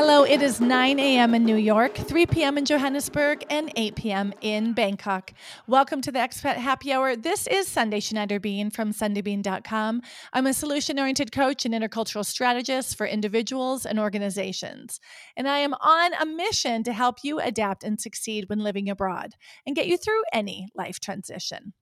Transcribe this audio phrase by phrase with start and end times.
[0.00, 1.34] Hello, it is 9 a.m.
[1.34, 2.56] in New York, 3 p.m.
[2.56, 4.32] in Johannesburg, and 8 p.m.
[4.40, 5.32] in Bangkok.
[5.66, 7.16] Welcome to the Expat Happy Hour.
[7.16, 10.02] This is Sundae Schneider Bean from SundaeBean.com.
[10.32, 15.00] I'm a solution oriented coach and intercultural strategist for individuals and organizations.
[15.36, 19.32] And I am on a mission to help you adapt and succeed when living abroad
[19.66, 21.72] and get you through any life transition.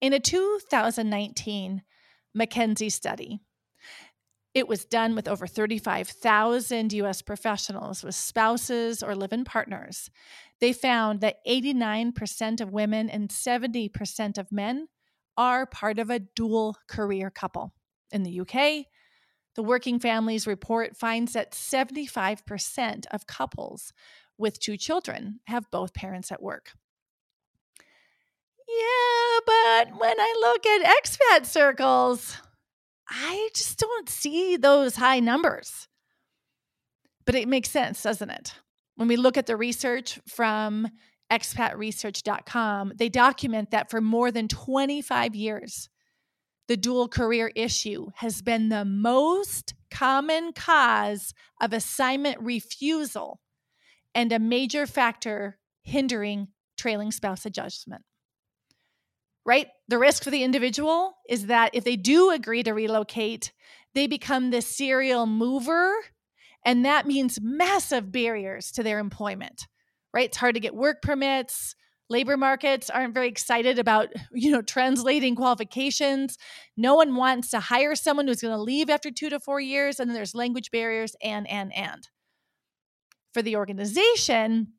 [0.00, 1.82] In a 2019
[2.34, 3.42] McKinsey study,
[4.54, 10.10] it was done with over 35,000 US professionals with spouses or live in partners.
[10.60, 14.88] They found that 89% of women and 70% of men
[15.36, 17.72] are part of a dual career couple.
[18.10, 18.86] In the UK,
[19.54, 23.92] the Working Families Report finds that 75% of couples
[24.36, 26.72] with two children have both parents at work.
[28.68, 32.36] Yeah, but when I look at expat circles,
[33.10, 35.88] I just don't see those high numbers.
[37.26, 38.54] But it makes sense, doesn't it?
[38.94, 40.88] When we look at the research from
[41.30, 45.88] expatresearch.com, they document that for more than 25 years,
[46.68, 53.40] the dual career issue has been the most common cause of assignment refusal
[54.14, 58.02] and a major factor hindering trailing spouse adjustment
[59.44, 59.68] right?
[59.88, 63.52] The risk for the individual is that if they do agree to relocate,
[63.94, 65.92] they become the serial mover.
[66.64, 69.66] And that means massive barriers to their employment,
[70.12, 70.26] right?
[70.26, 71.74] It's hard to get work permits.
[72.10, 76.36] Labor markets aren't very excited about, you know, translating qualifications.
[76.76, 79.98] No one wants to hire someone who's going to leave after two to four years.
[80.00, 82.08] And then there's language barriers and, and, and.
[83.32, 84.72] For the organization,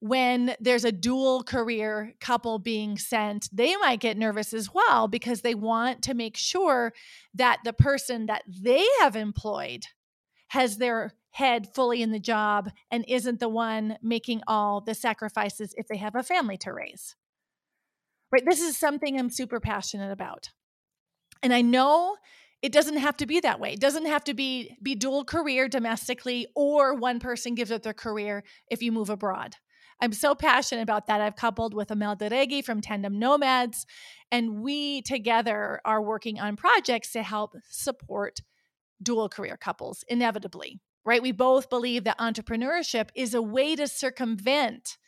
[0.00, 5.40] when there's a dual career couple being sent, they might get nervous as well because
[5.40, 6.92] they want to make sure
[7.34, 9.82] that the person that they have employed
[10.48, 15.74] has their head fully in the job and isn't the one making all the sacrifices
[15.76, 17.16] if they have a family to raise.
[18.30, 18.44] Right?
[18.44, 20.50] This is something I'm super passionate about.
[21.42, 22.16] And I know
[22.62, 23.72] it doesn't have to be that way.
[23.72, 27.94] It doesn't have to be be dual career domestically or one person gives up their
[27.94, 29.54] career if you move abroad.
[30.00, 31.20] I'm so passionate about that.
[31.20, 33.84] I've coupled with Amel Derragui from Tandem Nomads,
[34.30, 38.40] and we together are working on projects to help support
[39.02, 41.22] dual career couples inevitably, right?
[41.22, 44.98] We both believe that entrepreneurship is a way to circumvent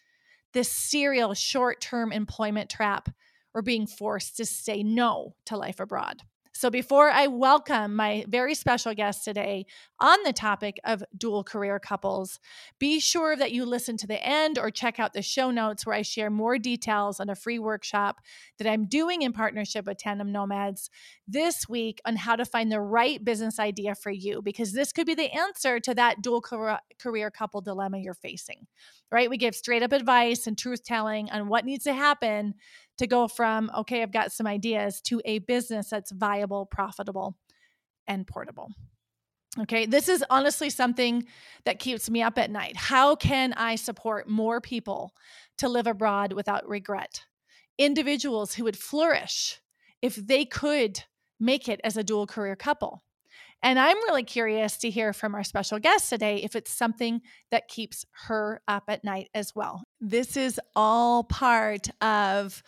[0.53, 3.11] this serial short term employment trap
[3.55, 6.23] or being forced to say no to life abroad.
[6.61, 9.65] So, before I welcome my very special guest today
[9.99, 12.39] on the topic of dual career couples,
[12.79, 15.97] be sure that you listen to the end or check out the show notes where
[15.97, 18.21] I share more details on a free workshop
[18.59, 20.91] that I'm doing in partnership with Tandem Nomads
[21.27, 25.07] this week on how to find the right business idea for you, because this could
[25.07, 28.67] be the answer to that dual career couple dilemma you're facing,
[29.11, 29.31] right?
[29.31, 32.53] We give straight up advice and truth telling on what needs to happen
[33.01, 37.35] to go from, okay, I've got some ideas to a business that's viable, profitable,
[38.07, 38.69] and portable.
[39.59, 41.25] Okay, this is honestly something
[41.65, 42.77] that keeps me up at night.
[42.77, 45.13] How can I support more people
[45.59, 47.25] to live abroad without regret?
[47.79, 49.61] Individuals who would flourish
[50.03, 51.03] if they could
[51.41, 53.03] make it as a dual career couple.
[53.63, 57.69] And I'm really curious to hear from our special guest today if it's something that
[57.69, 59.85] keeps her up at night as well.
[60.01, 62.63] This is all part of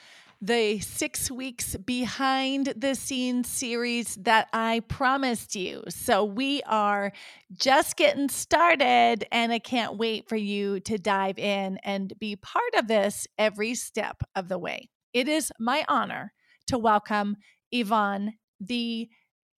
[0.44, 5.84] the six weeks behind the scenes series that I promised you.
[5.88, 7.12] So we are
[7.54, 12.74] just getting started, and I can't wait for you to dive in and be part
[12.76, 14.90] of this every step of the way.
[15.12, 16.32] It is my honor
[16.66, 17.36] to welcome
[17.70, 19.08] Yvonne, the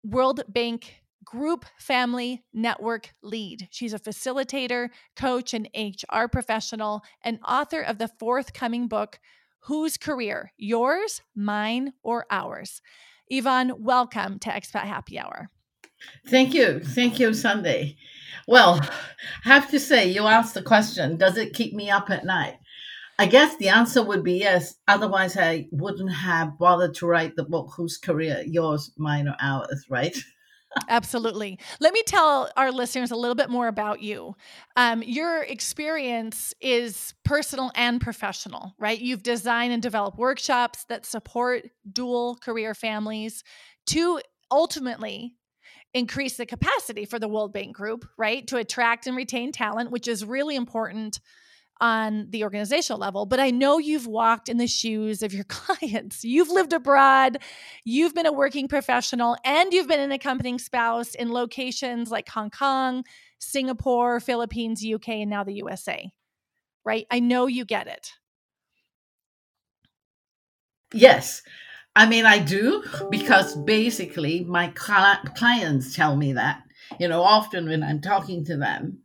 [0.02, 3.68] World Bank Group Family Network lead.
[3.70, 9.20] She's a facilitator, coach, and HR professional, and author of the forthcoming book,
[9.66, 10.52] Whose career?
[10.58, 12.82] Yours, mine, or ours?
[13.28, 15.50] Yvonne, welcome to Expat Happy Hour.
[16.26, 16.80] Thank you.
[16.80, 17.94] Thank you, Sundae.
[18.48, 22.24] Well, I have to say, you asked the question Does it keep me up at
[22.24, 22.54] night?
[23.20, 24.74] I guess the answer would be yes.
[24.88, 28.42] Otherwise, I wouldn't have bothered to write the book, Whose Career?
[28.44, 30.16] Yours, Mine, or Ours, right?
[30.88, 31.58] Absolutely.
[31.80, 34.34] Let me tell our listeners a little bit more about you.
[34.76, 38.98] Um, your experience is personal and professional, right?
[38.98, 43.44] You've designed and developed workshops that support dual career families
[43.88, 44.20] to
[44.50, 45.34] ultimately
[45.94, 48.46] increase the capacity for the World Bank Group, right?
[48.48, 51.20] To attract and retain talent, which is really important
[51.82, 56.24] on the organizational level, but I know you've walked in the shoes of your clients.
[56.24, 57.38] You've lived abroad,
[57.84, 62.50] you've been a working professional, and you've been an accompanying spouse in locations like Hong
[62.50, 63.04] Kong,
[63.40, 66.08] Singapore, Philippines, UK, and now the USA.
[66.84, 67.06] Right?
[67.10, 68.12] I know you get it.
[70.94, 71.42] Yes.
[71.96, 76.62] I mean, I do because basically my clients tell me that.
[77.00, 78.98] You know, often when I'm talking to them,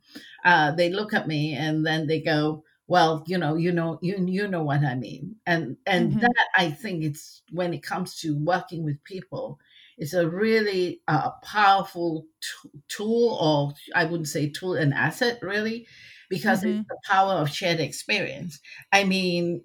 [0.44, 4.16] uh, they look at me and then they go, "Well, you know, you know, you
[4.26, 6.20] you know what I mean." And and mm-hmm.
[6.20, 9.60] that I think it's when it comes to working with people,
[9.98, 15.86] it's a really uh, powerful t- tool, or I wouldn't say tool, an asset, really,
[16.30, 16.80] because mm-hmm.
[16.80, 18.60] it's the power of shared experience.
[18.92, 19.62] I mean,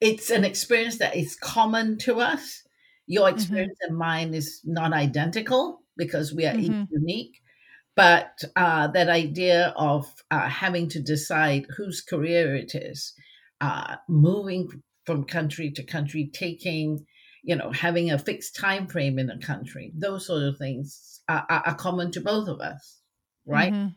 [0.00, 2.62] it's an experience that is common to us.
[3.06, 3.36] Your mm-hmm.
[3.36, 3.92] experience mm-hmm.
[3.92, 6.84] and mine is not identical because we are mm-hmm.
[6.90, 7.41] unique.
[7.94, 13.12] But uh, that idea of uh, having to decide whose career it is,
[13.60, 14.68] uh, moving
[15.04, 17.04] from country to country, taking,
[17.42, 21.44] you know, having a fixed time frame in a country, those sort of things are,
[21.48, 23.00] are common to both of us,
[23.46, 23.72] right?
[23.72, 23.88] Mm-hmm.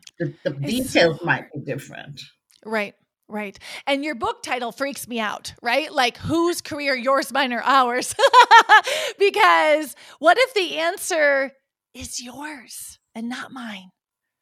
[0.44, 2.20] The, the details might be different.
[2.64, 2.94] Right.
[3.28, 3.58] Right.
[3.88, 5.92] And your book title freaks me out, right?
[5.92, 8.14] Like, whose career, yours, mine, or ours?
[9.18, 11.50] because what if the answer
[11.92, 13.90] is yours and not mine?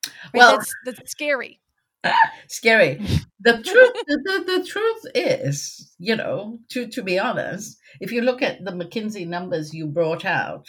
[0.04, 0.12] Right?
[0.34, 1.60] Well, that's, that's scary.
[2.48, 3.00] scary.
[3.40, 8.22] The truth, the, the, the, truth is, you know, to, to be honest, if you
[8.22, 10.66] look at the McKinsey numbers you brought out,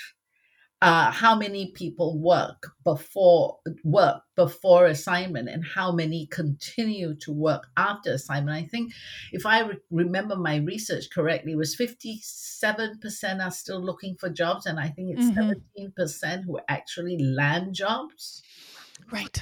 [0.86, 7.66] uh, how many people work before work before assignment and how many continue to work
[7.76, 8.56] after assignment.
[8.56, 8.94] I think
[9.32, 14.68] if I re- remember my research correctly, it was 57% are still looking for jobs,
[14.68, 15.80] and I think it's mm-hmm.
[16.22, 18.44] 17% who actually land jobs.
[19.12, 19.42] Right.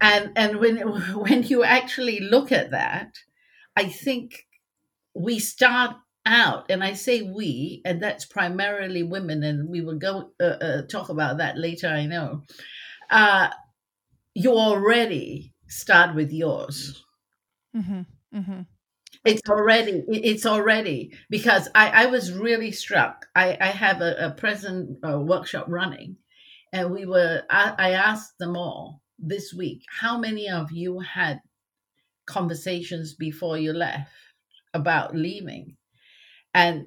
[0.00, 0.78] And and when
[1.14, 3.12] when you actually look at that,
[3.76, 4.46] I think
[5.14, 5.96] we start
[6.28, 10.82] out, and I say we, and that's primarily women, and we will go uh, uh,
[10.82, 11.88] talk about that later.
[11.88, 12.42] I know.
[13.10, 13.48] Uh,
[14.34, 17.04] you already start with yours.
[17.74, 18.02] Mm-hmm.
[18.38, 18.60] Mm-hmm.
[19.24, 23.26] It's already, it's already because I, I was really struck.
[23.34, 26.16] I, I have a, a present uh, workshop running,
[26.72, 27.42] and we were.
[27.50, 31.40] I, I asked them all this week, how many of you had
[32.26, 34.12] conversations before you left
[34.74, 35.77] about leaving?
[36.54, 36.86] And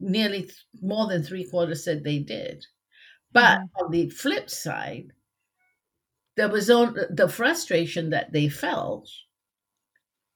[0.00, 0.50] nearly
[0.80, 2.66] more than three quarters said they did.
[3.32, 3.84] But mm-hmm.
[3.84, 5.12] on the flip side,
[6.36, 9.08] there was the frustration that they felt,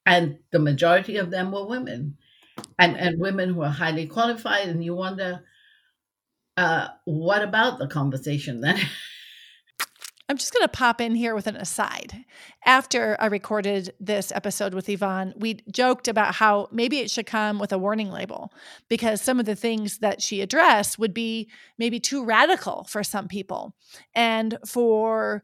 [0.05, 2.17] and the majority of them were women,
[2.79, 4.67] and and women who are highly qualified.
[4.67, 5.43] And you wonder,
[6.57, 8.79] uh, what about the conversation then?
[10.31, 12.23] I'm just going to pop in here with an aside.
[12.65, 17.59] After I recorded this episode with Yvonne, we joked about how maybe it should come
[17.59, 18.53] with a warning label
[18.87, 23.27] because some of the things that she addressed would be maybe too radical for some
[23.27, 23.75] people.
[24.15, 25.43] And for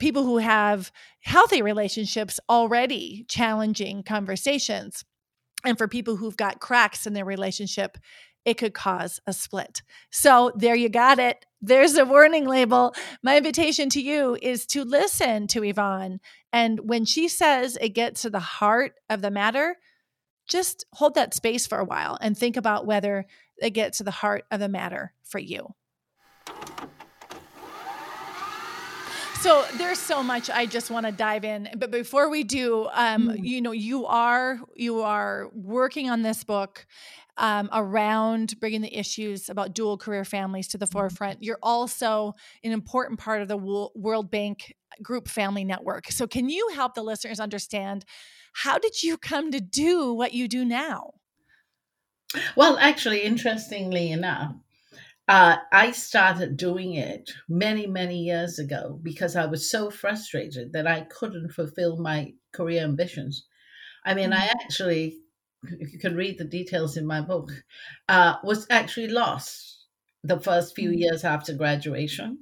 [0.00, 0.90] people who have
[1.20, 5.04] healthy relationships, already challenging conversations.
[5.64, 7.98] And for people who've got cracks in their relationship,
[8.44, 9.82] it could cause a split.
[10.10, 11.46] So there you got it.
[11.62, 12.94] There's a warning label.
[13.22, 16.20] My invitation to you is to listen to Yvonne.
[16.52, 19.76] And when she says it gets to the heart of the matter,
[20.46, 23.24] just hold that space for a while and think about whether
[23.58, 25.74] it gets to the heart of the matter for you.
[29.40, 33.28] So there's so much I just want to dive in, but before we do, um,
[33.28, 33.44] mm.
[33.44, 36.86] you know, you are you are working on this book,
[37.36, 40.92] um, around bringing the issues about dual career families to the mm-hmm.
[40.92, 41.42] forefront.
[41.42, 46.10] You're also an important part of the World Bank Group Family Network.
[46.10, 48.04] So, can you help the listeners understand
[48.54, 51.14] how did you come to do what you do now?
[52.56, 54.54] Well, actually, interestingly enough,
[55.28, 60.86] uh, I started doing it many, many years ago because I was so frustrated that
[60.86, 63.46] I couldn't fulfill my career ambitions.
[64.04, 64.32] I mean.
[64.32, 65.18] I actually
[65.78, 67.50] if you can read the details in my book,
[68.08, 69.86] uh, was actually lost
[70.22, 70.98] the first few mm.
[70.98, 72.38] years after graduation.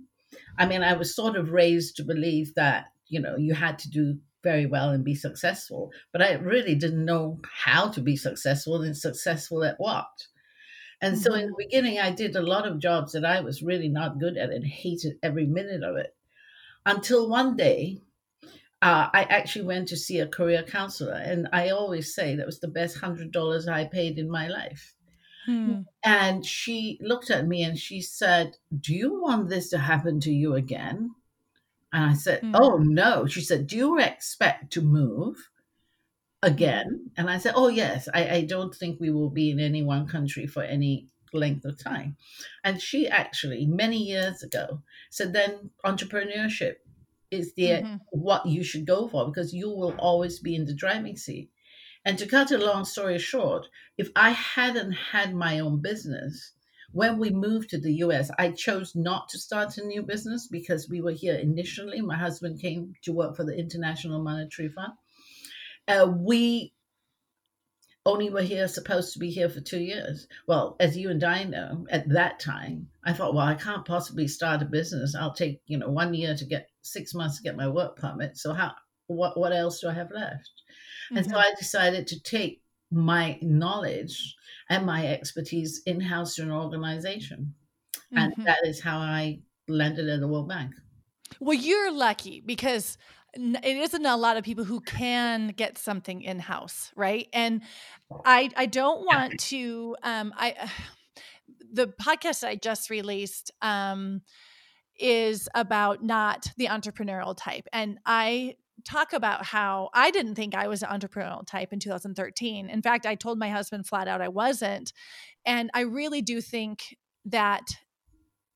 [0.58, 3.90] I mean, I was sort of raised to believe that, you know, you had to
[3.90, 8.82] do very well and be successful, but I really didn't know how to be successful
[8.82, 10.08] and successful at what.
[11.02, 11.48] And so in mm-hmm.
[11.48, 14.50] the beginning, I did a lot of jobs that I was really not good at
[14.50, 16.14] and hated every minute of it.
[16.86, 18.02] Until one day,
[18.80, 22.60] uh, I actually went to see a career counselor, and I always say that was
[22.60, 24.94] the best hundred dollars I paid in my life.
[25.44, 25.82] Hmm.
[26.04, 30.32] And she looked at me and she said, "Do you want this to happen to
[30.32, 31.14] you again?"
[31.92, 32.54] And I said, hmm.
[32.54, 35.50] "Oh no." She said, "Do you expect to move
[36.42, 37.10] again.
[37.16, 40.06] And I said, Oh, yes, I, I don't think we will be in any one
[40.06, 42.16] country for any length of time.
[42.64, 46.76] And she actually, many years ago, said, Then entrepreneurship
[47.30, 47.96] is the mm-hmm.
[48.10, 51.50] what you should go for because you will always be in the driving seat.
[52.04, 56.52] And to cut a long story short, if I hadn't had my own business,
[56.90, 60.90] when we moved to the US, I chose not to start a new business because
[60.90, 62.02] we were here initially.
[62.02, 64.92] My husband came to work for the International Monetary Fund.
[65.88, 66.72] Uh, we
[68.04, 70.26] only were here supposed to be here for two years.
[70.48, 74.26] Well, as you and I know, at that time, I thought, well, I can't possibly
[74.26, 75.14] start a business.
[75.14, 78.36] I'll take, you know, one year to get six months to get my work permit.
[78.36, 78.72] So how
[79.06, 80.50] what what else do I have left?
[81.06, 81.16] Mm-hmm.
[81.18, 81.40] And so mm-hmm.
[81.40, 84.36] I decided to take my knowledge
[84.68, 87.54] and my expertise in house to an organization.
[87.94, 88.18] Mm-hmm.
[88.18, 90.72] And that is how I landed at the World Bank.
[91.40, 92.98] Well, you're lucky because
[93.34, 97.28] it isn't a lot of people who can get something in house, right?
[97.32, 97.62] And
[98.24, 100.70] I I don't want to um I
[101.72, 104.22] the podcast I just released um
[104.98, 110.68] is about not the entrepreneurial type and I talk about how I didn't think I
[110.68, 112.68] was an entrepreneurial type in 2013.
[112.68, 114.92] In fact, I told my husband flat out I wasn't.
[115.44, 116.96] And I really do think
[117.26, 117.62] that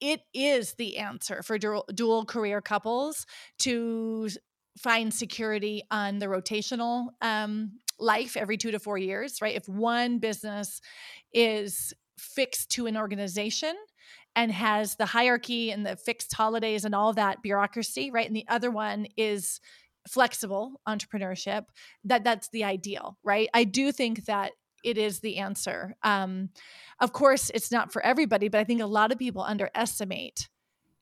[0.01, 3.27] it is the answer for dual, dual career couples
[3.61, 4.29] to
[4.79, 9.57] find security on the rotational um, life every two to four years, right?
[9.57, 10.81] If one business
[11.33, 13.75] is fixed to an organization
[14.35, 18.27] and has the hierarchy and the fixed holidays and all that bureaucracy, right?
[18.27, 19.61] And the other one is
[20.07, 21.65] flexible entrepreneurship
[22.05, 24.53] that that's the ideal right i do think that
[24.85, 26.49] it is the answer um,
[27.01, 30.49] of course it's not for everybody but i think a lot of people underestimate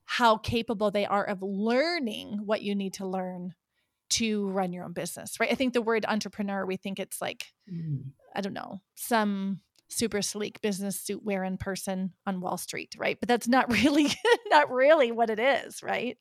[0.06, 3.54] how capable they are of learning what you need to learn
[4.14, 7.46] to run your own business right i think the word entrepreneur we think it's like
[7.70, 8.02] mm.
[8.34, 13.28] i don't know some super sleek business suit wearing person on wall street right but
[13.28, 14.12] that's not really
[14.48, 16.16] not really what it is right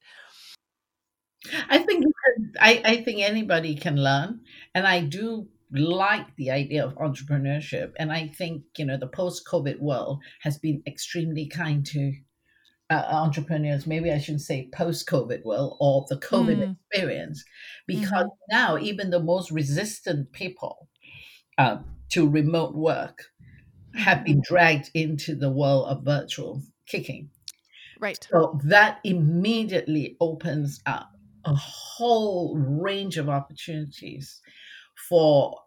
[1.70, 2.06] I think
[2.60, 4.42] I, I think anybody can learn,
[4.74, 7.92] and I do like the idea of entrepreneurship.
[8.00, 12.14] And I think you know the post-COVID world has been extremely kind to
[12.90, 13.88] uh, entrepreneurs.
[13.88, 16.76] Maybe I shouldn't say post-COVID world or the COVID mm.
[16.92, 17.44] experience,
[17.88, 18.56] because mm-hmm.
[18.56, 20.90] now even the most resistant people
[21.58, 21.78] uh,
[22.10, 23.26] to remote work
[23.96, 24.54] have been mm-hmm.
[24.54, 27.30] dragged into the world of virtual kicking.
[28.00, 28.20] Right.
[28.30, 31.12] So that immediately opens up
[31.46, 34.42] a whole range of opportunities
[35.10, 35.58] for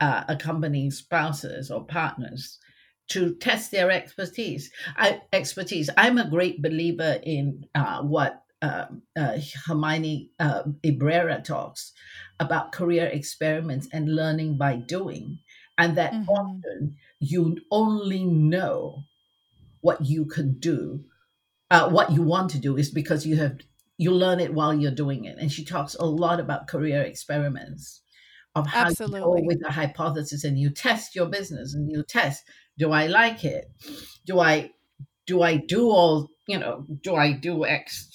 [0.00, 2.58] uh, accompanying spouses or partners
[3.08, 4.70] to test their expertise.
[4.96, 5.90] I, expertise.
[5.96, 11.92] I'm a great believer in uh, what uh, uh, Herminia uh, Ibarra talks
[12.40, 15.38] about career experiments and learning by doing,
[15.76, 16.28] and that mm-hmm.
[16.30, 19.04] often you only know
[19.80, 21.04] what you can do,
[21.70, 23.58] uh, what you want to do, is because you have
[23.98, 25.36] you learn it while you're doing it.
[25.38, 28.00] And she talks a lot about career experiments
[28.54, 29.20] of how Absolutely.
[29.20, 32.44] you go with a hypothesis and you test your business and you test,
[32.78, 33.66] do I like it?
[34.26, 34.70] Do I
[35.26, 38.10] do I do all, you know, do I do X?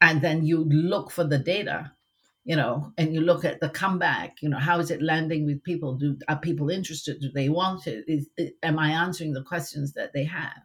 [0.00, 1.92] And then you look for the data,
[2.44, 5.64] you know, and you look at the comeback, you know, how is it landing with
[5.64, 5.96] people?
[5.96, 7.20] Do are people interested?
[7.20, 8.04] Do they want it?
[8.06, 8.28] Is,
[8.62, 10.56] am I answering the questions that they have?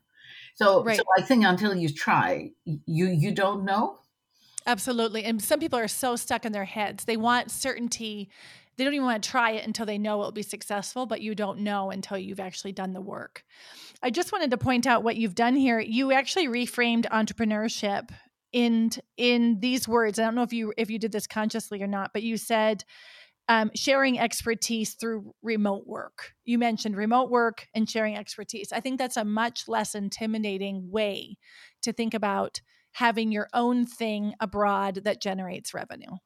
[0.56, 0.98] So, right.
[0.98, 4.02] so I think until you try, you you don't know
[4.66, 5.24] Absolutely.
[5.24, 7.06] And some people are so stuck in their heads.
[7.06, 8.30] They want certainty.
[8.78, 11.22] They don't even want to try it until they know it will be successful, but
[11.22, 13.44] you don't know until you've actually done the work.
[14.02, 15.80] I just wanted to point out what you've done here.
[15.80, 18.10] You actually reframed entrepreneurship
[18.52, 20.20] in in these words.
[20.20, 22.84] I don't know if you if you did this consciously or not, but you said
[23.48, 26.34] um, sharing expertise through remote work.
[26.46, 28.72] You mentioned remote work and sharing expertise.
[28.72, 31.38] I think that's a much less intimidating way
[31.82, 32.62] to think about
[32.94, 36.18] having your own thing abroad that generates revenue?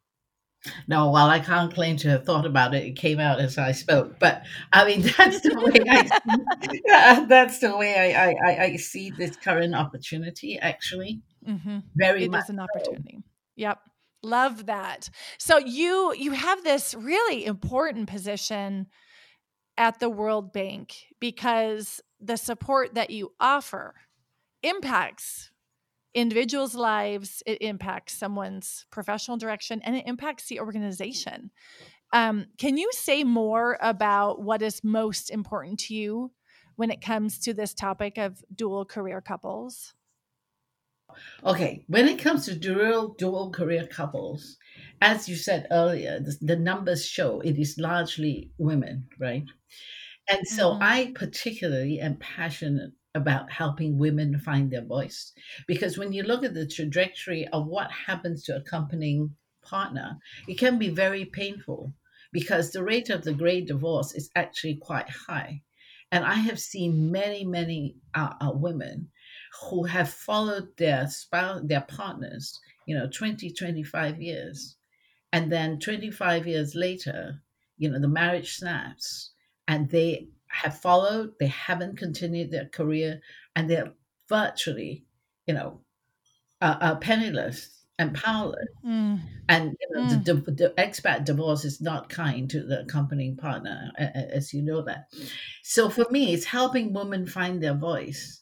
[0.88, 2.84] No, while I can't claim to have thought about it.
[2.84, 4.44] It came out as I spoke, but
[4.74, 9.76] I mean that's the way I that's the way I, I, I see this current
[9.76, 10.58] opportunity.
[10.60, 11.80] Actually, mm-hmm.
[11.96, 13.18] very it much is an opportunity.
[13.18, 13.24] So.
[13.58, 13.80] Yep,
[14.24, 15.10] love that.
[15.38, 18.88] So you you have this really important position
[19.78, 23.94] at the World Bank because the support that you offer
[24.64, 25.52] impacts
[26.16, 31.52] individuals' lives, it impacts someone's professional direction, and it impacts the organization.
[32.14, 36.34] Um, can you say more about what is most important to you
[36.78, 39.94] when it comes to this topic of dual career couples?
[41.44, 44.58] okay, when it comes to dual dual career couples,
[45.02, 49.46] as you said earlier, the, the numbers show it is largely women, right?
[50.30, 50.80] And so Mhm.
[50.82, 55.32] I particularly am passionate about helping women find their voice
[55.68, 60.18] because when you look at the trajectory of what happens to accompanying partner,
[60.48, 61.94] it can be very painful
[62.32, 65.62] because the rate of the great divorce is actually quite high.
[66.12, 69.10] And I have seen many, many uh, uh, women
[69.64, 74.76] who have followed their spouse, their partners, you know, 20, 25 years.
[75.34, 77.42] And then 25 years later,
[77.78, 79.32] you know, the marriage snaps
[79.68, 80.28] and they
[80.64, 83.22] have followed, they haven't continued their career,
[83.56, 83.94] and they're
[84.30, 85.06] virtually,
[85.46, 85.82] you know,
[86.62, 88.68] uh, uh, penniless and powerless.
[88.86, 89.20] Mm.
[89.48, 93.92] And you know, the, the, the expat divorce is not kind to the accompanying partner,
[93.98, 95.08] as you know that.
[95.64, 98.42] So for me, it's helping women find their voice.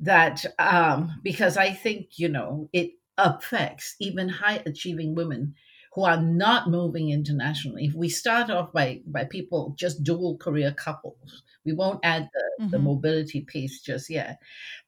[0.00, 5.54] That um, because I think you know it affects even high achieving women
[5.94, 7.84] who are not moving internationally.
[7.84, 12.44] If we start off by by people just dual career couples, we won't add the,
[12.72, 12.90] the Mhm.
[12.90, 14.38] mobility piece just yet.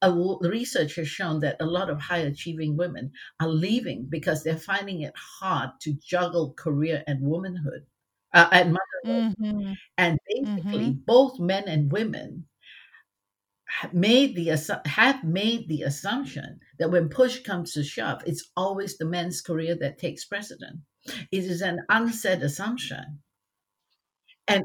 [0.03, 4.43] A l- research has shown that a lot of high achieving women are leaving because
[4.43, 7.87] they're finding it hard to juggle career and womanhood
[8.35, 8.81] uh, and motherhood.
[9.05, 9.77] Mhm.
[9.99, 12.49] And basically, both men and women
[13.69, 14.49] have made the
[14.87, 19.75] have made the assumption that when push comes to shove, it's always the men's career
[19.77, 20.81] that takes precedent.
[21.33, 23.21] It is an unsaid assumption,
[24.49, 24.65] and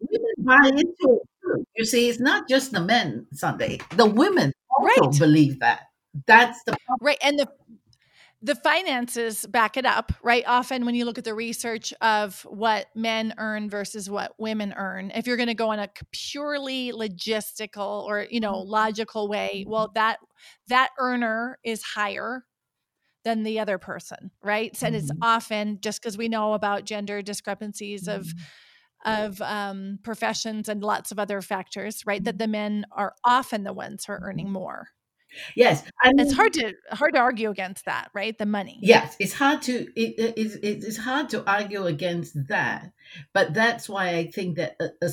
[0.00, 1.66] women buy into it too.
[1.76, 5.18] You see, it's not just the men Sundae; the women also Right.
[5.18, 5.82] believe that.
[6.26, 7.18] That's the Right.
[7.22, 7.48] And the
[8.44, 10.42] the finances back it up, right?
[10.48, 15.12] Often when you look at the research of what men earn versus what women earn,
[15.14, 18.70] if you're going to go on a purely logistical or, you know, mm-hmm.
[18.70, 20.18] logical way, well that
[20.66, 22.44] that earner is higher
[23.24, 24.76] than the other person, right?
[24.76, 25.22] So, and it's Mhm.
[25.22, 28.52] often just because we know about gender discrepancies of Mhm.
[29.04, 32.22] of um, professions and lots of other factors, right?
[32.24, 34.88] That the men are often the ones who are earning more.
[35.56, 35.84] yes.
[36.02, 38.36] I It's hard to hard to argue against that, right?
[38.36, 38.84] The money.
[38.84, 42.92] Yes, it's hard to it, it, it's- it's hard to argue against that,
[43.32, 45.08] but that's why I think that uh, uh,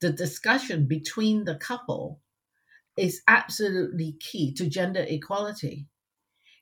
[0.00, 2.20] the discussion between the couple
[2.96, 5.88] is absolutely key to gender equality.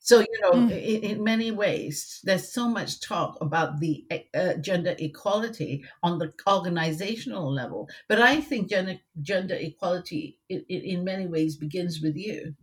[0.03, 0.69] So you know, Mm.
[0.69, 6.35] in, in many ways, there's so much talk about the uh, gender equality on the
[6.49, 12.57] organizational level, but I think gender gender equality in, in many ways begins with you.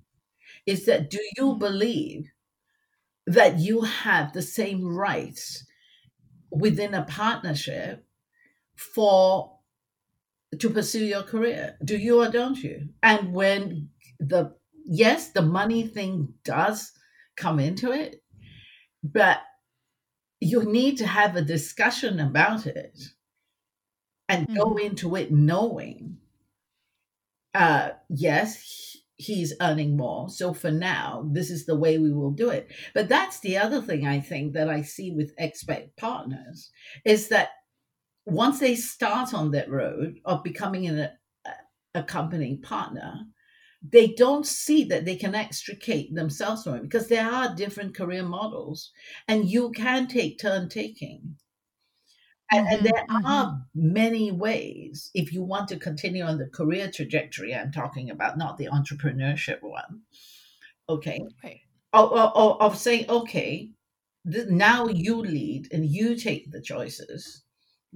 [0.65, 1.60] Is that do you Mhm.
[1.60, 2.32] believe
[3.28, 5.65] that you have the same rights
[6.52, 8.06] within a partnership
[8.75, 9.60] for
[10.60, 15.86] to pursue your career do you or don't you and when the yes the money
[15.88, 16.91] thing does
[17.39, 18.21] come into it
[19.04, 19.39] but
[20.41, 22.99] you need to have a discussion about it
[24.28, 26.17] and go into it knowing
[27.56, 32.49] uh yes he's earning more so for now this is the way we will do
[32.49, 32.71] it.
[32.93, 36.71] But that's the other thing i think that i see with expat partners
[37.06, 37.49] is that
[38.25, 40.99] once they start on that road of becoming an
[41.45, 41.52] a,
[41.95, 43.25] accompanying partner
[43.82, 48.24] they don't see that they can extricate themselves from it because there are different career
[48.24, 48.92] models
[49.28, 51.38] and you can take turn taking.
[52.52, 56.89] And, and Mhm, there are many ways if you want to continue on the career
[56.92, 60.02] trajectory i'm talking about not the entrepreneurship one
[60.89, 61.62] okay Right.
[61.94, 63.72] of, of, of saying okay
[64.32, 67.44] th- now you lead and you take the choices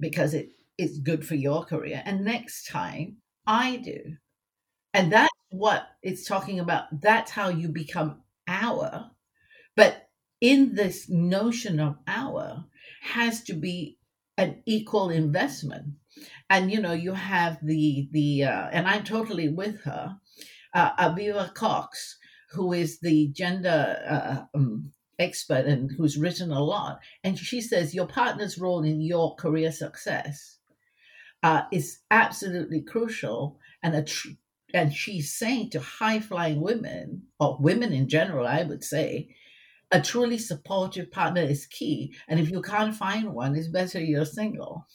[0.00, 4.16] because it is good for your career and next time i do.
[4.94, 7.00] And that's what it's talking about.
[7.00, 9.10] That's how you become our.
[9.76, 10.08] But
[10.40, 12.64] in this notion of our
[13.02, 13.98] has to be
[14.36, 15.94] an equal investment.
[16.50, 20.16] And you know you have the the uh, and i'm totally with her
[20.74, 22.18] uh, Avivah Cox
[22.50, 27.00] who is the gender uh, um, expert and who's written a lot.
[27.22, 30.58] And she says your partner's role in your career success
[31.42, 34.28] uh, is absolutely crucial and a tr-
[34.74, 39.28] and she's saying to high flying women or women in general i would say
[39.90, 44.26] a truly supportive partner is key and if you can't find one it's better you're
[44.26, 44.86] single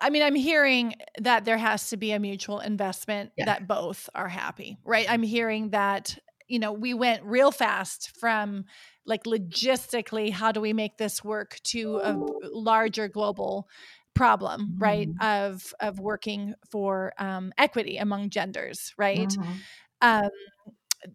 [0.00, 3.44] I mean, I'm hearing that there has to be a mutual investment Yeah.
[3.46, 5.06] that both are happy, right?
[5.08, 8.64] I'm hearing that, you know, we went real fast from
[9.04, 12.16] like logistically, how do we make this work to a
[12.52, 13.68] larger global
[14.14, 15.10] problem, right?
[15.20, 19.36] Of of working for um, equity among genders, right?
[19.38, 19.64] Mhm.
[20.00, 20.30] Um,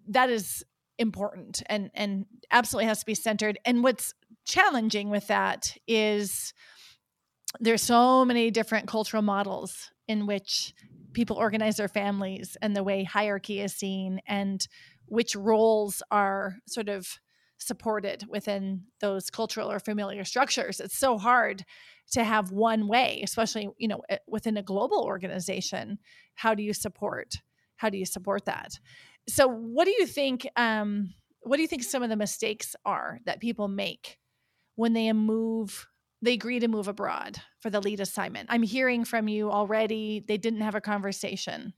[0.08, 0.64] that is
[0.98, 4.14] important and and absolutely has to be centered and what's
[4.46, 6.54] challenging with that is
[7.60, 10.74] there's so many different cultural models in which
[11.14, 14.68] people organize their families and the way hierarchy is seen and
[15.06, 17.20] which roles are sort of
[17.58, 20.80] supported within those cultural or familiar structures.
[20.80, 21.63] It's so hard
[22.12, 26.00] to have one way especially you know within a global organization.
[26.36, 27.36] How do you support
[27.78, 28.80] how do you support that?
[29.30, 33.20] So what do you think um what do you think some of the mistakes are
[33.26, 34.17] that people make
[34.76, 35.88] when they move
[36.22, 38.50] they agree to move abroad for the lead assignment?
[38.52, 41.74] I'm hearing from you already they didn't have a conversation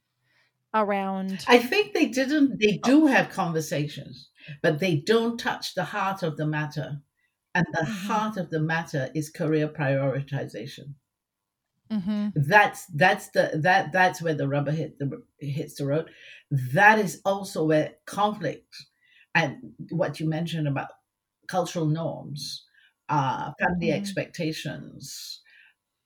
[0.74, 4.29] around i think they didn't they do have conversations
[4.62, 7.02] but they don't touch the heart of the matter
[7.56, 8.08] and the mm-hmm.
[8.08, 10.94] heart of the matter is career prioritization
[11.92, 12.28] mm-hmm.
[12.36, 16.10] that's that's the that that's where the rubber hit the hits the road
[16.52, 18.76] that is also where conflict
[19.36, 19.58] and
[19.90, 20.90] what you mentioned about
[21.48, 22.66] cultural norms
[23.10, 23.98] uh, family mm-hmm.
[23.98, 25.42] expectations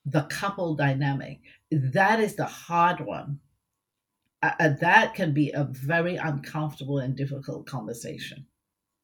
[0.05, 1.39] the couple dynamic
[1.71, 3.39] that is the hard one
[4.43, 8.45] uh, that can be a very uncomfortable and difficult conversation.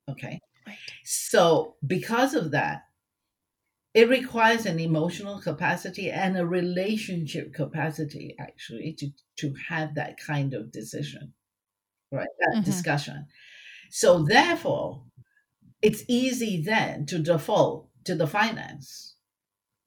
[0.10, 0.39] Okay.
[0.67, 0.78] Right.
[1.04, 2.84] So, because of that,
[3.93, 10.54] it requires an emotional capacity and a relationship capacity actually to, to have that kind
[10.54, 11.34] of decision,
[12.12, 12.28] right?
[12.39, 12.63] That mm-hmm.
[12.63, 13.25] discussion.
[13.89, 15.04] So, therefore,
[15.82, 19.09] it's easy then to default to the finance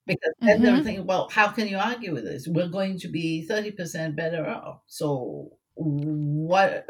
[0.07, 0.65] because then mm-hmm.
[0.65, 2.49] they're thinking, well, how can you argue with this?
[2.49, 4.81] We're going to be 30% better off.
[4.87, 6.87] So what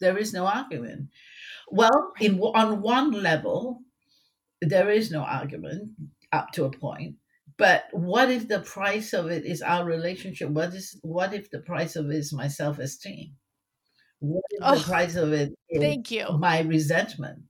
[0.00, 1.08] there is no argument.
[1.68, 3.80] Well, in on one level,
[4.60, 5.90] there is no argument
[6.32, 7.16] up to a point.
[7.56, 10.50] But what if the price of it is our relationship?
[10.50, 13.34] What is what if the price of it is my self esteem?
[14.20, 16.26] What if oh, the price of it is thank you.
[16.38, 17.42] my resentment?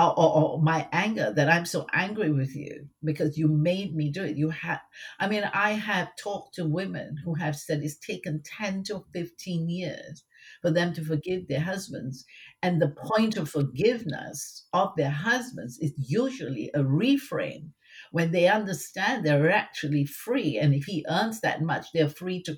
[0.00, 4.10] Or, or, or, my anger that I'm so angry with you because you made me
[4.10, 4.36] do it.
[4.36, 4.80] You have,
[5.18, 9.68] I mean, I have talked to women who have said it's taken 10 to 15
[9.68, 10.24] years
[10.62, 12.24] for them to forgive their husbands.
[12.62, 17.70] And the point of forgiveness of their husbands is usually a reframe
[18.12, 20.58] when they understand they're actually free.
[20.58, 22.56] And if he earns that much, they're free to,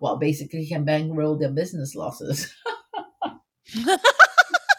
[0.00, 2.54] well, basically, can bankroll their business losses.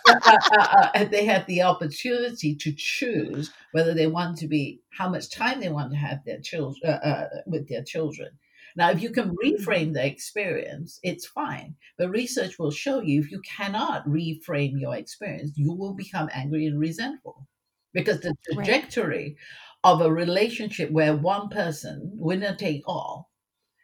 [0.09, 5.59] uh, they have the opportunity to choose whether they want to be how much time
[5.59, 8.29] they want to have their children uh, uh, with their children.
[8.75, 9.55] Now, if you can mm-hmm.
[9.55, 11.75] reframe the experience, it's fine.
[11.97, 16.65] But research will show you if you cannot reframe your experience, you will become angry
[16.65, 17.47] and resentful
[17.93, 19.35] because the trajectory
[19.83, 19.91] right.
[19.91, 23.29] of a relationship where one person winner take all,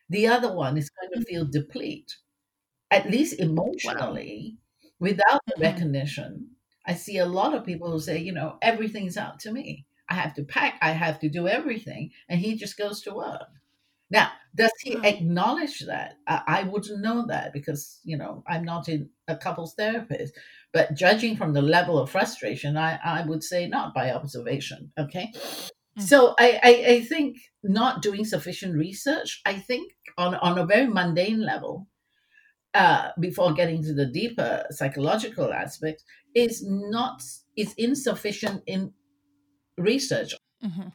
[0.09, 1.23] the other one is going to mm-hmm.
[1.23, 2.15] feel deplete,
[2.91, 4.53] at least emotionally.
[4.55, 4.64] Wow
[4.99, 5.63] without the mm-hmm.
[5.63, 6.49] recognition.
[6.85, 9.85] I see a lot of people who say, you know, everything's out to me.
[10.07, 12.11] I have to pack, I have to do everything.
[12.29, 13.47] And he just goes to work.
[14.11, 16.17] Now, does he acknowledge that?
[16.27, 20.35] I, I wouldn't know that because, you know, I'm not in a couples therapist.
[20.73, 24.91] But judging from the level of frustration, I, I would say not by observation.
[24.97, 25.31] Okay.
[25.33, 26.01] Mm-hmm.
[26.01, 30.85] So I, I, I think not doing sufficient research, I think on, on a very
[30.85, 31.87] mundane level,
[32.75, 36.03] uh, before getting to the deeper psychological aspect,
[36.35, 37.23] is not
[37.55, 38.91] is insufficient in
[39.77, 40.35] research.
[40.63, 40.89] Mm-hmm.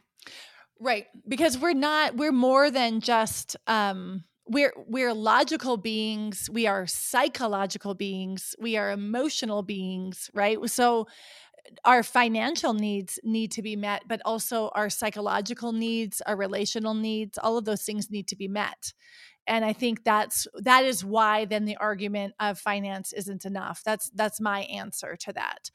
[0.79, 6.49] Right, because we're not we're more than just um, we're we're logical beings.
[6.51, 8.55] We are psychological beings.
[8.59, 10.29] We are emotional beings.
[10.33, 11.07] Right, so
[11.85, 17.37] our financial needs need to be met, but also our psychological needs, our relational needs,
[17.37, 18.93] all of those things need to be met
[19.51, 23.81] and i think that's that is why then the argument of finance isn't enough.
[23.83, 25.69] That's that's my answer to that.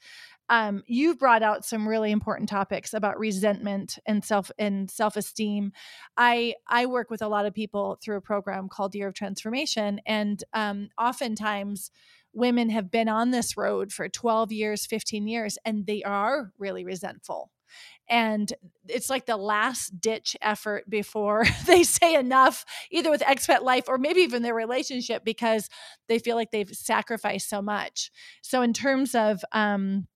[0.49, 5.71] Um, you've brought out some really important topics about resentment and self and self-esteem.
[6.17, 10.01] I i work with a lot of people through a program called year of transformation
[10.05, 11.91] and um, oftentimes
[12.33, 16.83] women have been on this road for 12 years 15 years and they are really
[16.85, 17.51] resentful
[18.09, 18.51] and
[18.87, 23.97] it's like the last ditch effort before they say enough either with expat life or
[23.97, 25.69] maybe even their relationship because
[26.07, 28.11] they feel like they've sacrificed so much.
[28.41, 30.07] So in terms of um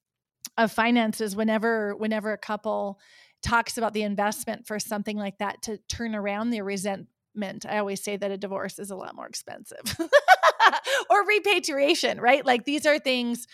[0.57, 2.99] of finances whenever whenever a couple
[3.41, 8.03] talks about the investment for something like that to turn around their resentment i always
[8.03, 9.97] say that a divorce is a lot more expensive
[11.09, 12.45] or repatriation right?
[12.45, 13.47] Like these are things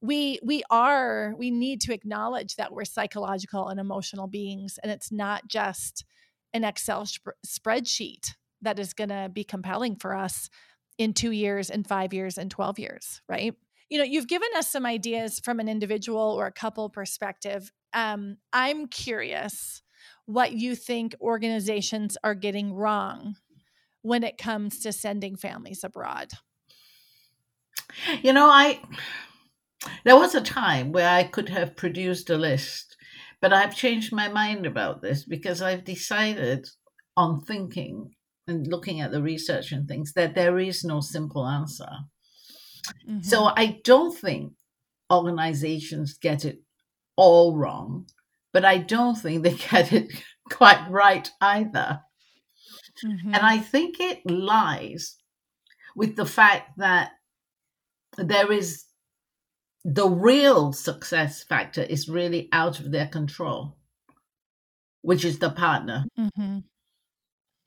[0.00, 5.10] we we are we need to acknowledge that we're psychological and emotional beings and it's
[5.10, 6.04] not just
[6.52, 10.48] an excel sp- spreadsheet that is going to be compelling for us
[10.98, 13.54] in 2 years and 5 years and 12 years right
[13.88, 17.72] you know, you've given us some ideas from an individual or a couple perspective.
[17.94, 19.82] Um, I'm curious
[20.26, 23.36] what you think organizations are getting wrong
[24.02, 26.32] when it comes to sending families abroad.
[28.22, 28.80] You know, I
[30.04, 32.96] there was a time where I could have produced a list,
[33.40, 36.68] but I've changed my mind about this because I've decided
[37.16, 38.14] on thinking
[38.46, 41.88] and looking at the research and things that there is no simple answer.
[43.08, 43.20] Mm-hmm.
[43.22, 44.52] So I don't think
[45.12, 46.60] organizations get it
[47.16, 48.06] all wrong,
[48.52, 50.10] but I don't think they get it
[50.50, 52.00] quite right either.
[53.04, 53.34] Mm-hmm.
[53.34, 55.16] And I think it lies
[55.94, 57.10] with the fact that
[58.16, 58.84] there is
[59.90, 63.78] the real success factor is really out of their control,
[65.00, 66.04] which is the partner.
[66.18, 66.58] Mm-hmm.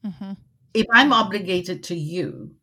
[0.06, 0.34] Mm-hmm.
[0.76, 2.56] If I'm obligated to you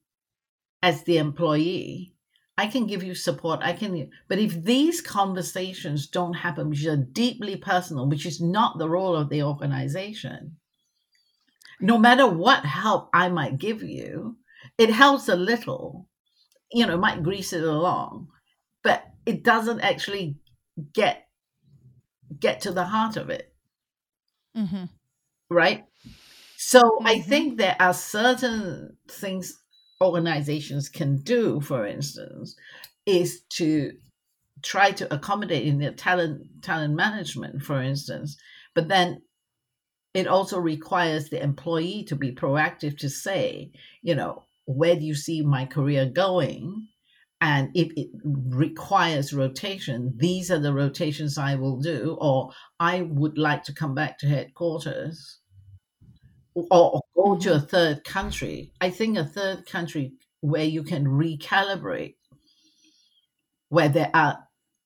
[0.80, 2.14] as the employee,
[2.56, 3.58] I can give you support.
[3.62, 8.78] I can, but if these conversations don't happen, which are deeply personal, which is not
[8.78, 10.56] the role of the organization,
[11.80, 14.36] no matter what help I might give you,
[14.76, 16.06] it helps a little,
[16.72, 18.28] you know, might grease it along,
[18.82, 20.36] but it doesn't actually
[20.92, 21.26] get
[22.38, 23.52] get to the heart of it.
[24.56, 24.84] Mm-hmm.
[25.50, 25.84] Right?
[26.56, 27.06] So mm-hmm.
[27.06, 29.58] I think there are certain things
[30.00, 32.54] organizations can do, for instance,
[33.06, 33.92] is to
[34.62, 38.36] try to accommodate in their talent talent management, for instance,
[38.74, 39.22] but then
[40.14, 43.70] it also requires the employee to be proactive to say,
[44.02, 46.88] you know, where do you see my career going?
[47.40, 53.38] And if it requires rotation, these are the rotations I will do, or I would
[53.38, 55.38] like to come back to headquarters
[56.54, 58.72] or go to a third country.
[58.80, 62.16] I think a third country where you can recalibrate,
[63.68, 64.38] where there are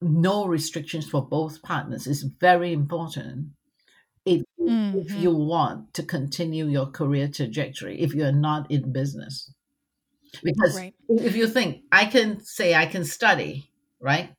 [0.03, 3.49] no restrictions for both partners is very important
[4.27, 4.99] if, mm-hmm.
[4.99, 9.53] if you want to continue your career trajectory, if you're not in business.
[10.43, 10.95] Because right.
[11.09, 14.35] if you think, I can say I can study, right?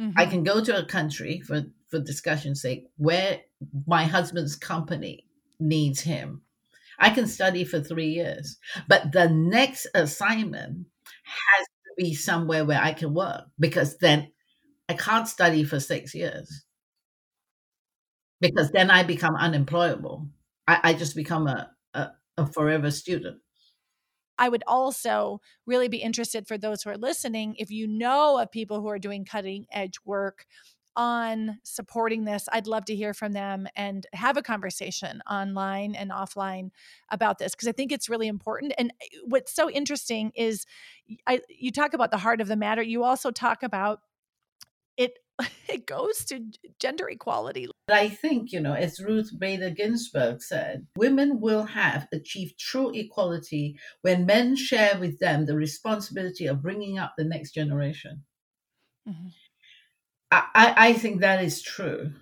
[0.00, 0.18] Mm-hmm.
[0.18, 3.40] I can go to a country for, for discussion's sake where
[3.86, 5.26] my husband's company
[5.58, 6.42] needs him.
[6.98, 10.86] I can study for three years, but the next assignment
[11.24, 14.32] has to be somewhere where I can work because then
[14.88, 16.64] I can't study for six years
[18.40, 20.28] because then I become unemployable.
[20.66, 23.38] I, I just become a, a, a forever student.
[24.38, 28.50] I would also really be interested for those who are listening if you know of
[28.50, 30.46] people who are doing cutting edge work
[30.96, 32.48] on supporting this.
[32.52, 36.70] I'd love to hear from them and have a conversation online and offline
[37.10, 38.72] about this because I think it's really important.
[38.78, 40.64] And eh, what's so interesting is
[41.26, 42.82] I, you talk about the heart of the matter.
[42.82, 44.00] You also talk about
[44.96, 45.18] it
[45.68, 46.40] it goes to
[46.78, 47.68] gender equality.
[47.88, 53.78] I think, you know, as Ruth Bader Ginsburg said, women will have achieved true equality
[54.02, 58.24] when men share with them the responsibility of bringing up the next generation.
[59.08, 59.28] Mm-hmm.
[60.32, 62.12] I, I think that is true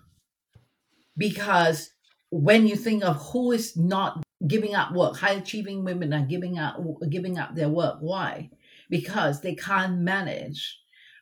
[1.17, 1.91] because
[2.31, 6.59] when you think of who is not giving up work, high achieving women are giving
[6.59, 6.77] up
[7.09, 7.97] giving up their work.
[8.01, 8.51] Why?
[8.91, 10.79] Because they can't manage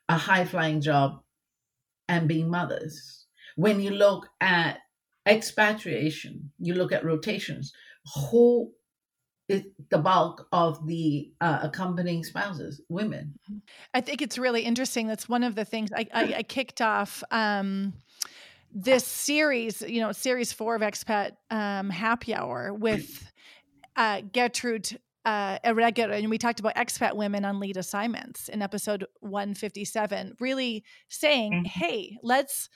[0.09, 1.23] a high flying job
[2.13, 3.25] and being mothers.
[3.57, 4.81] When you look at
[5.27, 7.73] expatriation, you look at rotations,
[8.17, 8.71] who
[9.49, 13.35] is the bulk of the uh, accompanying spouses, women.
[13.95, 15.07] I think it's really interesting.
[15.07, 17.95] That's one of the things I, I, I kicked off um,
[18.75, 23.33] this series, you know, series four of Expat um, Happy Hour with
[23.97, 29.07] uh, Gertrude uh, Irregular, and we talked about expat women on lead assignments in episode
[29.21, 31.81] 157, really saying, mm-hmm.
[31.81, 32.69] hey, let's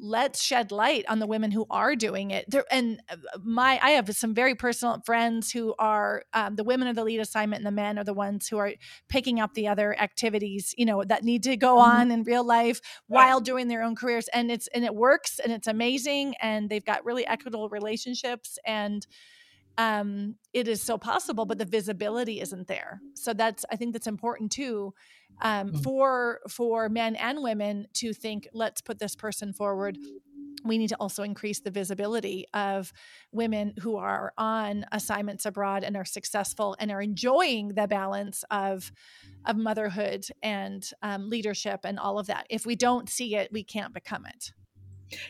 [0.00, 3.90] let's shed light on the women who are doing it there and uh, my i
[3.90, 7.66] have some very personal friends who are um, the women are the lead assignment and
[7.66, 8.72] the men are the ones who are
[9.08, 12.00] picking up the other activities you know that need to go mm-hmm.
[12.00, 15.52] on in real life while doing their own careers and it's and it works and
[15.52, 19.06] it's amazing and they've got really equitable relationships and
[19.78, 23.00] um, it is so possible, but the visibility isn't there.
[23.14, 24.92] So that's I think that's important too
[25.40, 25.78] um, mm-hmm.
[25.78, 29.96] for for men and women to think, let's put this person forward.
[30.64, 32.92] We need to also increase the visibility of
[33.30, 38.90] women who are on assignments abroad and are successful and are enjoying the balance of
[39.46, 42.48] of motherhood and um, leadership and all of that.
[42.50, 44.52] If we don't see it, we can't become it.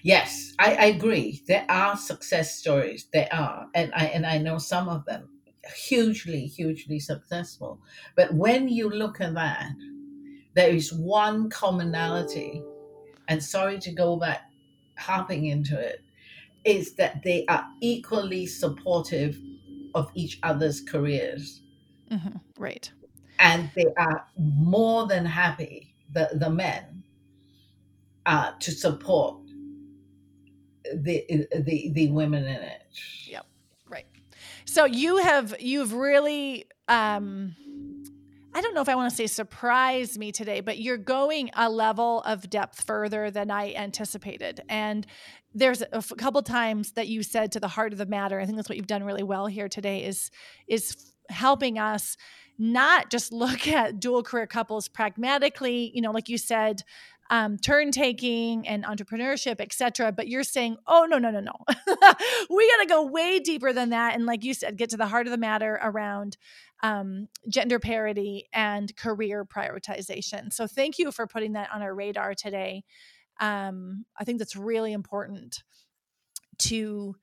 [0.03, 1.43] Yes, I, I agree.
[1.47, 3.07] There are success stories.
[3.13, 5.29] There are, and I and I know some of them
[5.77, 7.81] hugely, hugely successful.
[8.17, 9.71] But when you look at that,
[10.55, 12.63] there is one commonality,
[13.29, 14.51] and sorry to go back
[14.97, 16.03] harping into it,
[16.65, 19.39] is that they are equally supportive
[19.95, 21.63] of each other's careers.
[22.11, 22.39] Mm-hmm.
[22.59, 22.91] Right.
[23.39, 27.05] And they are more than happy, the, the men,
[28.27, 29.39] uh, to support
[30.95, 32.83] the, the the women in it.
[33.27, 33.47] Yep.
[33.89, 34.07] Right.
[34.65, 37.55] So you have you've really um
[38.55, 41.71] I don't know if I want to say surprise me today, but you're going a
[41.71, 44.63] level of depth further than I anticipated.
[44.69, 45.07] And
[45.55, 48.41] there's a f- couple times that you said to the heart of the matter.
[48.41, 50.31] I think that's what you've done really well here today is
[50.67, 52.17] is helping us
[52.59, 56.83] not just look at dual career couples pragmatically, you know, like you said,
[57.31, 60.13] um, turn taking and entrepreneurship, etc.
[60.13, 61.53] But you're saying, oh no, no, no, no,
[62.51, 65.07] we got to go way deeper than that, and like you said, get to the
[65.07, 66.37] heart of the matter around
[66.83, 70.53] um, gender parity and career prioritization.
[70.53, 72.85] So thank you for putting that on our radar today.
[73.41, 75.63] Um, I think that's really important
[76.59, 77.15] to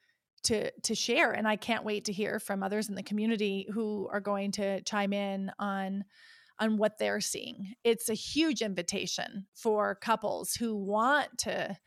[0.43, 4.07] to to share and i can't wait to hear from others in the community who
[4.11, 6.03] are going to chime in on
[6.59, 7.73] on what they're seeing.
[7.83, 11.77] It's a huge invitation for couples who want to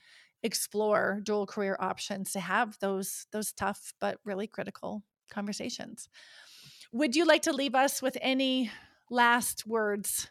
[0.43, 6.09] explore dual career options to have those those tough but really critical conversations.
[6.93, 8.71] Would you like to leave us with any
[9.11, 10.29] last words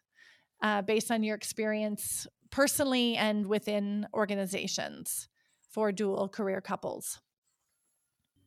[0.61, 5.27] uh, based on your experience personally and within organizations
[5.69, 7.19] for dual career couples?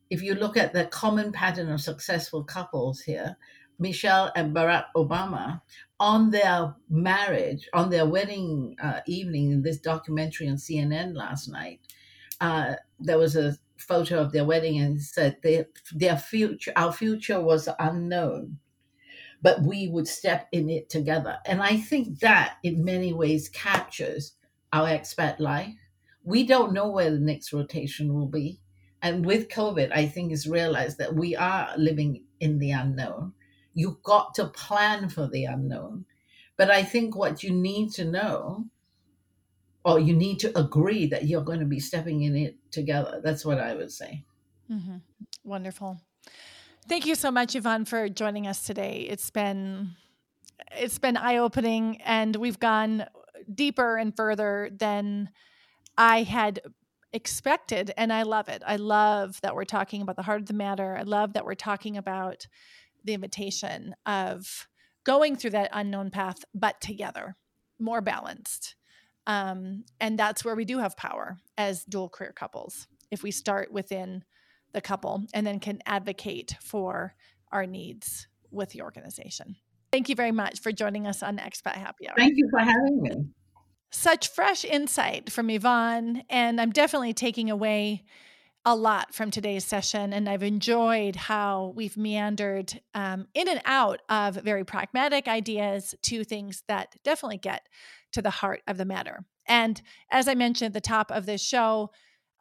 [0.09, 3.37] If you look at the common pattern of successful couples here,
[3.81, 5.59] Michelle and Barack Obama
[5.99, 11.79] on their marriage, on their wedding uh, evening in this documentary on CNN last night.
[12.39, 17.41] Uh, there was a photo of their wedding and said their, their future, our future
[17.41, 18.59] was unknown,
[19.41, 21.39] but we would step in it together.
[21.47, 24.33] And I think that in many ways captures
[24.71, 25.75] our expat life.
[26.23, 28.59] We don't know where the next rotation will be.
[29.01, 33.33] And with COVID, I think it's realized that we are living in the unknown
[33.73, 36.05] You've got to plan for the unknown.
[36.57, 38.65] But I think what you need to know,
[39.83, 43.21] or you need to agree that you're going to be stepping in it together.
[43.23, 44.23] That's what I would say.
[44.69, 44.97] Mm-hmm.
[45.43, 45.99] Wonderful.
[46.87, 49.07] Thank you so much, Yvonne, for joining us today.
[49.09, 49.91] It's been
[50.77, 53.05] it's been eye opening, and we've gone
[53.53, 55.29] deeper and further than
[55.97, 56.61] I had
[57.13, 58.63] expected, and I love it.
[58.65, 60.95] I love that we're talking about the heart of the matter.
[60.97, 62.47] I love that we're talking about
[63.03, 64.67] the invitation of
[65.03, 67.35] going through that unknown path, but together,
[67.79, 68.75] more balanced.
[69.27, 72.87] Um, and that's where we do have power as dual career couples.
[73.11, 74.23] If we start within
[74.73, 77.15] the couple and then can advocate for
[77.51, 79.55] our needs with the organization.
[79.91, 82.15] Thank you very much for joining us on Expat Happy Hour.
[82.17, 83.11] Thank you for having me.
[83.91, 88.05] Such fresh insight from Yvonne, and I'm definitely taking away
[88.63, 94.01] a lot from today's session, and I've enjoyed how we've meandered um, in and out
[94.09, 97.67] of very pragmatic ideas to things that definitely get
[98.13, 99.25] to the heart of the matter.
[99.47, 101.89] And as I mentioned at the top of this show,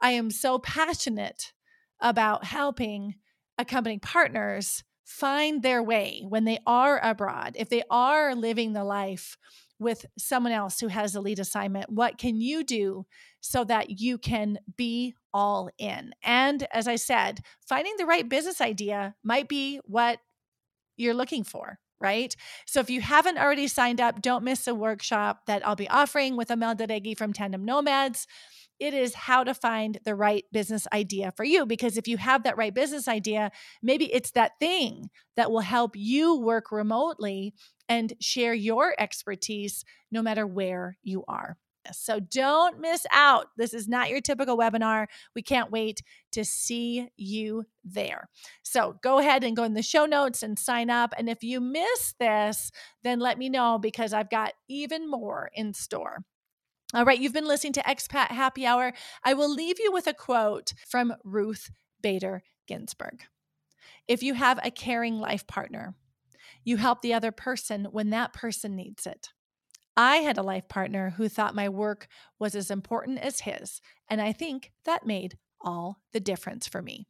[0.00, 1.52] I am so passionate
[2.00, 3.14] about helping
[3.56, 9.37] accompanying partners find their way when they are abroad, if they are living the life
[9.80, 11.90] with someone else who has a lead assignment?
[11.90, 13.06] What can you do
[13.40, 16.12] so that you can be all in?
[16.22, 20.18] And as I said, finding the right business idea might be what
[20.96, 21.78] you're looking for.
[22.02, 22.34] Right.
[22.66, 26.34] So if you haven't already signed up, don't miss a workshop that I'll be offering
[26.34, 28.26] with Amel Derragui from Tandem Nomads
[28.80, 31.66] it is how to find the right business idea for you.
[31.66, 35.94] Because if you have that right business idea, maybe it's that thing that will help
[35.94, 37.54] you work remotely
[37.88, 41.58] and share your expertise no matter where you are.
[41.92, 43.46] So don't miss out.
[43.56, 45.06] This is not your typical webinar.
[45.34, 48.28] We can't wait to see you there.
[48.62, 51.14] So go ahead and go in the show notes and sign up.
[51.16, 52.70] And if you miss this,
[53.02, 56.24] then let me know because I've got even more in store.
[56.92, 58.92] All right, you've been listening to Expat Happy Hour.
[59.22, 61.70] I will leave you with a quote from Ruth
[62.02, 63.22] Bader Ginsburg.
[64.08, 65.94] If you have a caring life partner,
[66.64, 69.28] you help the other person when that person needs it.
[70.03, 74.18] I had a life partner who thought my work was as important as his, and
[74.18, 77.07] I think that made all the difference for me.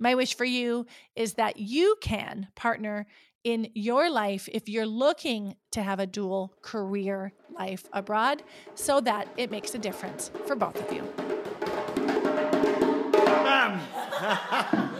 [0.00, 3.06] My wish for you is that you can partner
[3.44, 8.42] in your life if you're looking to have a dual career life abroad
[8.74, 11.08] so that it makes a difference for both of you.